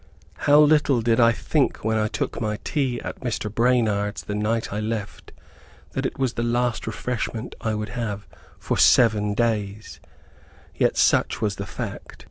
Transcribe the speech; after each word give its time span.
How 0.47 0.59
little 0.59 1.03
did 1.03 1.19
I 1.19 1.31
think 1.31 1.83
when 1.85 1.99
I 1.99 2.07
took 2.07 2.41
my 2.41 2.57
tea 2.63 2.99
at 3.01 3.19
Mr. 3.19 3.53
Branard's 3.53 4.23
the 4.23 4.33
night 4.33 4.73
I 4.73 4.79
left 4.79 5.31
that 5.91 6.07
it 6.07 6.17
was 6.17 6.33
the 6.33 6.41
last 6.41 6.87
refreshment 6.87 7.53
I 7.61 7.75
would 7.75 7.89
have 7.89 8.27
for 8.57 8.77
SEVEN 8.79 9.35
DAYS; 9.35 9.99
yet 10.75 10.97
such 10.97 11.39
was 11.39 11.57
the 11.57 11.67
fact. 11.67 12.19